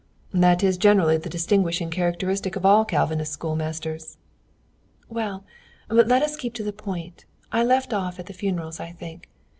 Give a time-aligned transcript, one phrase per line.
[0.33, 4.17] "That is generally the distinguishing characteristic of all Calvinist schoolmasters."
[5.09, 5.43] "Well,
[5.89, 7.25] but let us keep to the point.
[7.51, 9.29] I left off at the funerals, I think.